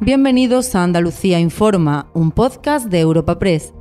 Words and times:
Bienvenidos 0.00 0.74
a 0.74 0.82
Andalucía 0.82 1.40
Informa, 1.40 2.10
un 2.12 2.30
podcast 2.30 2.88
de 2.88 3.00
Europa 3.00 3.38
Press. 3.38 3.72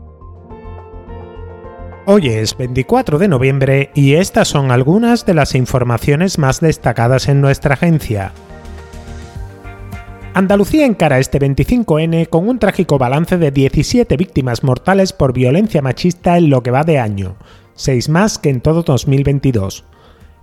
Hoy 2.06 2.30
es 2.30 2.56
24 2.56 3.20
de 3.20 3.28
noviembre 3.28 3.92
y 3.94 4.14
estas 4.14 4.48
son 4.48 4.72
algunas 4.72 5.26
de 5.26 5.34
las 5.34 5.56
informaciones 5.56 6.40
más 6.40 6.62
destacadas 6.62 7.28
en 7.28 7.42
nuestra 7.42 7.74
agencia. 7.74 8.32
Andalucía 10.34 10.86
encara 10.86 11.20
este 11.20 11.38
25N 11.38 12.30
con 12.30 12.48
un 12.48 12.60
trágico 12.60 12.98
balance 12.98 13.38
de 13.38 13.52
17 13.52 14.16
víctimas 14.16 14.64
mortales 14.64 15.12
por 15.12 15.34
violencia 15.34 15.82
machista 15.82 16.38
en 16.38 16.50
lo 16.50 16.64
que 16.64 16.72
va 16.72 16.86
de 16.86 16.98
año, 16.98 17.36
6 17.74 18.08
más 18.08 18.40
que 18.40 18.52
en 18.52 18.62
todo 18.62 18.84
2022. 18.84 19.84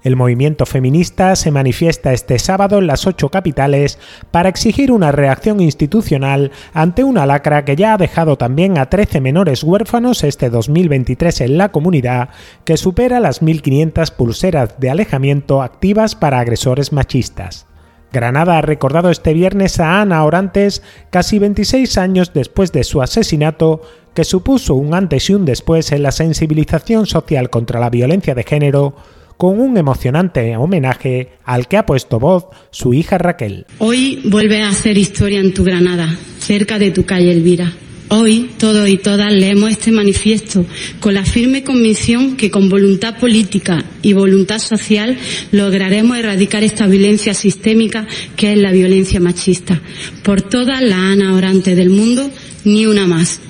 El 0.02 0.16
movimiento 0.16 0.66
feminista 0.66 1.36
se 1.36 1.52
manifiesta 1.52 2.12
este 2.12 2.40
sábado 2.40 2.78
en 2.78 2.88
las 2.88 3.06
ocho 3.06 3.28
capitales 3.28 4.00
para 4.32 4.48
exigir 4.48 4.90
una 4.90 5.12
reacción 5.12 5.60
institucional 5.60 6.50
ante 6.74 7.04
una 7.04 7.24
lacra 7.24 7.64
que 7.64 7.76
ya 7.76 7.94
ha 7.94 7.98
dejado 7.98 8.36
también 8.36 8.78
a 8.78 8.90
13 8.90 9.20
menores 9.20 9.62
huérfanos 9.62 10.24
este 10.24 10.50
2023 10.50 11.42
en 11.42 11.56
la 11.56 11.70
comunidad, 11.70 12.30
que 12.64 12.76
supera 12.76 13.20
las 13.20 13.42
1.500 13.42 14.10
pulseras 14.16 14.80
de 14.80 14.90
alejamiento 14.90 15.62
activas 15.62 16.16
para 16.16 16.40
agresores 16.40 16.92
machistas. 16.92 17.66
Granada 18.12 18.58
ha 18.58 18.62
recordado 18.62 19.08
este 19.08 19.32
viernes 19.32 19.78
a 19.78 20.00
Ana 20.00 20.24
Orantes, 20.24 20.82
casi 21.10 21.38
26 21.38 21.96
años 21.96 22.32
después 22.34 22.72
de 22.72 22.84
su 22.84 23.00
asesinato, 23.00 23.82
que 24.14 24.24
supuso 24.24 24.74
un 24.74 24.94
antes 24.94 25.30
y 25.30 25.34
un 25.34 25.44
después 25.44 25.92
en 25.92 26.02
la 26.02 26.12
sensibilización 26.12 27.06
social 27.06 27.48
contra 27.48 27.80
la 27.80 27.88
violencia 27.88 28.34
de 28.34 28.42
género, 28.42 28.94
con 29.42 29.58
un 29.58 29.76
emocionante 29.76 30.56
homenaje 30.56 31.30
al 31.44 31.66
que 31.66 31.76
ha 31.76 31.84
puesto 31.84 32.20
voz 32.20 32.44
su 32.70 32.94
hija 32.94 33.18
Raquel. 33.18 33.66
Hoy 33.78 34.20
vuelve 34.26 34.62
a 34.62 34.68
hacer 34.68 34.96
historia 34.96 35.40
en 35.40 35.52
tu 35.52 35.64
Granada, 35.64 36.16
cerca 36.38 36.78
de 36.78 36.92
tu 36.92 37.04
calle 37.04 37.32
Elvira. 37.32 37.72
Hoy 38.10 38.52
todos 38.56 38.88
y 38.88 38.98
todas 38.98 39.32
leemos 39.32 39.72
este 39.72 39.90
manifiesto 39.90 40.64
con 41.00 41.14
la 41.14 41.24
firme 41.24 41.64
convicción 41.64 42.36
que 42.36 42.52
con 42.52 42.68
voluntad 42.68 43.18
política 43.18 43.84
y 44.00 44.12
voluntad 44.12 44.60
social 44.60 45.18
lograremos 45.50 46.18
erradicar 46.18 46.62
esta 46.62 46.86
violencia 46.86 47.34
sistémica 47.34 48.06
que 48.36 48.52
es 48.52 48.58
la 48.60 48.70
violencia 48.70 49.18
machista. 49.18 49.80
Por 50.22 50.42
todas 50.42 50.80
las 50.80 51.00
Ana 51.00 51.34
Orantes 51.34 51.76
del 51.76 51.90
mundo, 51.90 52.30
ni 52.64 52.86
una 52.86 53.08
más. 53.08 53.40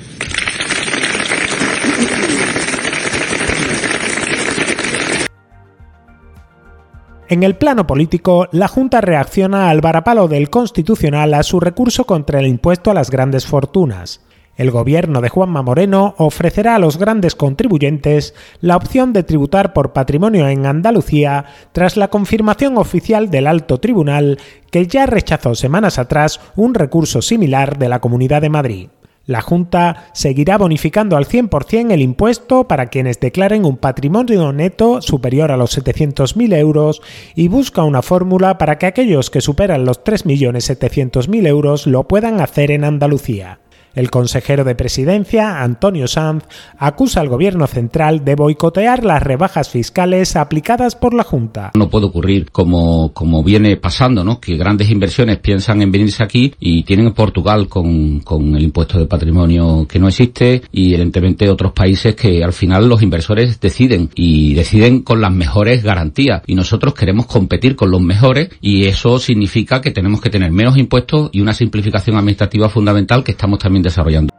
En 7.33 7.45
el 7.45 7.57
plano 7.57 7.87
político, 7.87 8.47
la 8.53 8.69
Junta 8.69 9.01
reacciona 9.01 9.71
al 9.71 9.81
varapalo 9.81 10.29
del 10.29 10.51
Constitucional 10.51 11.33
a 11.33 11.43
su 11.43 11.61
recurso 11.61 12.05
contra 12.05 12.41
el 12.41 12.47
impuesto 12.47 12.91
a 12.91 12.95
las 12.95 13.11
grandes 13.11 13.47
fortunas. 13.47 14.21
El 14.59 14.71
gobierno 14.71 15.23
de 15.23 15.31
Juanma 15.31 15.63
Moreno 15.63 16.15
ofrecerá 16.19 16.75
a 16.75 16.79
los 16.79 16.99
grandes 16.99 17.35
contribuyentes 17.35 18.35
la 18.61 18.77
opción 18.77 19.15
de 19.15 19.23
tributar 19.23 19.73
por 19.73 19.95
patrimonio 19.95 20.47
en 20.47 20.67
Andalucía 20.67 21.47
tras 21.73 21.97
la 21.97 22.09
confirmación 22.09 22.77
oficial 22.77 23.31
del 23.31 23.47
alto 23.47 23.81
tribunal 23.81 24.39
que 24.71 24.87
ya 24.87 25.07
rechazó 25.07 25.55
semanas 25.55 25.99
atrás 25.99 26.39
un 26.55 26.75
recurso 26.75 27.23
similar 27.23 27.79
de 27.79 27.89
la 27.89 28.01
Comunidad 28.03 28.43
de 28.43 28.51
Madrid. 28.51 28.89
La 29.25 29.41
Junta 29.41 30.11
seguirá 30.13 30.59
bonificando 30.59 31.17
al 31.17 31.27
100% 31.27 31.93
el 31.93 32.03
impuesto 32.03 32.65
para 32.65 32.87
quienes 32.87 33.21
declaren 33.21 33.65
un 33.65 33.77
patrimonio 33.77 34.53
neto 34.53 35.01
superior 35.01 35.53
a 35.53 35.57
los 35.57 35.79
700.000 35.79 36.57
euros 36.57 37.03
y 37.37 37.47
busca 37.49 37.85
una 37.85 38.03
fórmula 38.03 38.59
para 38.59 38.79
que 38.79 38.87
aquellos 38.87 39.31
que 39.31 39.41
superan 39.41 39.85
los 39.85 40.03
3.700.000 40.03 41.47
euros 41.47 41.87
lo 41.87 42.09
puedan 42.09 42.41
hacer 42.41 42.73
en 42.73 42.85
Andalucía. 42.85 43.62
El 43.95 44.11
consejero 44.11 44.65
de 44.65 44.75
presidencia, 44.75 45.63
Antonio 45.63 46.07
Sanz, 46.07 46.45
acusa 46.79 47.21
al 47.21 47.29
gobierno 47.29 47.67
central 47.67 48.25
de 48.25 48.35
boicotear 48.35 49.05
las 49.05 49.23
rebajas 49.23 49.69
fiscales 49.69 50.37
aplicadas 50.37 50.97
por 50.97 51.15
la 51.15 51.25
Junta. 51.25 51.73
No 51.75 51.91
puede 51.91 52.07
ocurrir 52.07 52.51
como, 52.51 53.13
como 53.13 53.43
viene 53.43 53.77
pasando, 53.77 54.25
¿no? 54.25 54.41
Que 54.41 54.57
grandes 54.57 54.91
inversiones 54.91 55.39
piensan 55.39 55.83
en 55.83 55.93
venirse 55.93 56.25
aquí 56.25 56.55
y 56.59 56.85
tienen 56.85 57.13
Portugal 57.13 57.69
con, 57.69 58.21
con 58.21 58.57
el 58.57 58.63
impuesto 58.63 58.99
de 58.99 59.07
patrimonio 59.07 59.87
que 59.89 59.99
no 59.99 60.09
existe 60.09 60.63
y 60.73 60.95
evidentemente 60.95 61.51
otros 61.51 61.73
países 61.73 62.15
que 62.15 62.43
al 62.43 62.53
final 62.53 62.89
los 62.89 63.03
inversores 63.03 63.61
deciden 63.61 64.11
y 64.15 64.55
deciden 64.55 65.03
con 65.03 65.21
las 65.21 65.33
mejores 65.33 65.83
garantías 65.83 66.43
y 66.47 66.55
nosotros 66.55 66.95
queremos 66.95 67.27
competir 67.27 67.77
con 67.77 67.91
los 67.91 68.01
mejores 68.01 68.51
y 68.61 68.85
eso 68.85 69.19
significa 69.19 69.81
que 69.81 69.91
tenemos 69.91 70.21
que 70.21 70.31
tener 70.31 70.51
menos 70.51 70.79
impuestos 70.79 71.31
y 71.33 71.41
una 71.41 71.55
simplificación 71.55 72.17
administrativa 72.17 72.69
fundamental 72.69 73.25
que 73.25 73.33
estamos 73.33 73.59
también 73.59 73.82
desarrollando. 73.83 74.33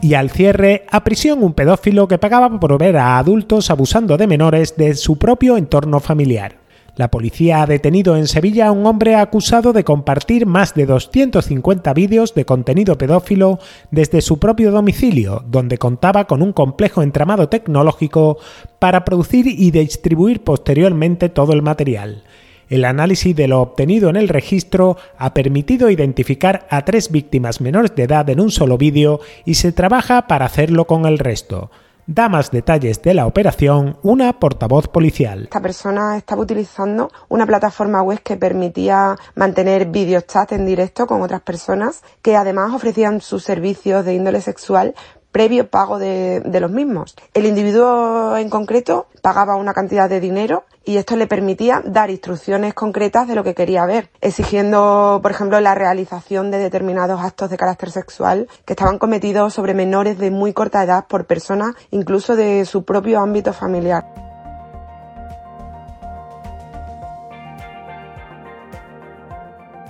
Y 0.00 0.14
al 0.14 0.30
cierre, 0.30 0.84
a 0.90 1.04
prisión 1.04 1.44
un 1.44 1.52
pedófilo 1.52 2.08
que 2.08 2.18
pagaba 2.18 2.58
por 2.58 2.76
ver 2.76 2.96
a 2.96 3.18
adultos 3.18 3.70
abusando 3.70 4.16
de 4.16 4.26
menores 4.26 4.76
de 4.76 4.96
su 4.96 5.16
propio 5.16 5.56
entorno 5.56 6.00
familiar. 6.00 6.56
La 6.94 7.10
policía 7.10 7.62
ha 7.62 7.66
detenido 7.66 8.16
en 8.16 8.26
Sevilla 8.26 8.66
a 8.66 8.72
un 8.72 8.84
hombre 8.84 9.14
acusado 9.14 9.72
de 9.72 9.82
compartir 9.82 10.44
más 10.44 10.74
de 10.74 10.84
250 10.84 11.94
vídeos 11.94 12.34
de 12.34 12.44
contenido 12.44 12.98
pedófilo 12.98 13.60
desde 13.90 14.20
su 14.20 14.38
propio 14.38 14.72
domicilio, 14.72 15.42
donde 15.46 15.78
contaba 15.78 16.26
con 16.26 16.42
un 16.42 16.52
complejo 16.52 17.02
entramado 17.02 17.48
tecnológico 17.48 18.36
para 18.78 19.06
producir 19.06 19.46
y 19.46 19.70
distribuir 19.70 20.44
posteriormente 20.44 21.30
todo 21.30 21.54
el 21.54 21.62
material. 21.62 22.24
El 22.72 22.86
análisis 22.86 23.36
de 23.36 23.48
lo 23.48 23.60
obtenido 23.60 24.08
en 24.08 24.16
el 24.16 24.30
registro 24.30 24.96
ha 25.18 25.34
permitido 25.34 25.90
identificar 25.90 26.66
a 26.70 26.86
tres 26.86 27.10
víctimas 27.10 27.60
menores 27.60 27.94
de 27.94 28.04
edad 28.04 28.30
en 28.30 28.40
un 28.40 28.50
solo 28.50 28.78
vídeo 28.78 29.20
y 29.44 29.56
se 29.56 29.72
trabaja 29.72 30.26
para 30.26 30.46
hacerlo 30.46 30.86
con 30.86 31.04
el 31.04 31.18
resto. 31.18 31.70
Da 32.06 32.30
más 32.30 32.50
detalles 32.50 33.02
de 33.02 33.12
la 33.12 33.26
operación 33.26 33.98
una 34.02 34.40
portavoz 34.40 34.88
policial. 34.88 35.42
Esta 35.42 35.60
persona 35.60 36.16
estaba 36.16 36.40
utilizando 36.40 37.10
una 37.28 37.44
plataforma 37.44 38.00
web 38.00 38.22
que 38.22 38.38
permitía 38.38 39.18
mantener 39.34 39.84
videos 39.88 40.26
chat 40.26 40.52
en 40.52 40.64
directo 40.64 41.06
con 41.06 41.20
otras 41.20 41.42
personas 41.42 42.02
que 42.22 42.36
además 42.36 42.72
ofrecían 42.72 43.20
sus 43.20 43.44
servicios 43.44 44.06
de 44.06 44.14
índole 44.14 44.40
sexual 44.40 44.94
previo 45.30 45.68
pago 45.68 45.98
de, 45.98 46.40
de, 46.40 46.60
los 46.60 46.70
mismos. 46.70 47.16
El 47.34 47.44
individuo 47.44 48.34
en 48.38 48.48
concreto 48.48 49.08
pagaba 49.20 49.56
una 49.56 49.74
cantidad 49.74 50.08
de 50.08 50.20
dinero 50.20 50.64
y 50.84 50.96
esto 50.96 51.16
le 51.16 51.26
permitía 51.26 51.82
dar 51.84 52.10
instrucciones 52.10 52.74
concretas 52.74 53.28
de 53.28 53.34
lo 53.34 53.44
que 53.44 53.54
quería 53.54 53.86
ver, 53.86 54.10
exigiendo, 54.20 55.20
por 55.22 55.30
ejemplo, 55.30 55.60
la 55.60 55.74
realización 55.74 56.50
de 56.50 56.58
determinados 56.58 57.20
actos 57.20 57.50
de 57.50 57.56
carácter 57.56 57.90
sexual 57.90 58.48
que 58.64 58.72
estaban 58.72 58.98
cometidos 58.98 59.54
sobre 59.54 59.74
menores 59.74 60.18
de 60.18 60.30
muy 60.30 60.52
corta 60.52 60.82
edad 60.82 61.06
por 61.06 61.26
personas 61.26 61.74
incluso 61.90 62.36
de 62.36 62.64
su 62.64 62.84
propio 62.84 63.20
ámbito 63.20 63.52
familiar. 63.52 64.06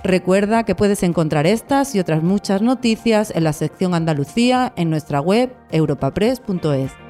Recuerda 0.03 0.63
que 0.63 0.75
puedes 0.75 1.01
encontrar 1.01 1.47
estas 1.47 1.95
y 1.95 1.99
otras 1.99 2.23
muchas 2.23 2.61
noticias 2.61 3.31
en 3.33 3.45
la 3.45 3.53
sección 3.53 3.93
Andalucía 3.93 4.73
en 4.75 4.89
nuestra 4.89 5.21
web 5.21 5.55
europapress.es. 5.71 7.02